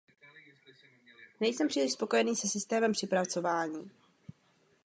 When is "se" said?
2.35-2.47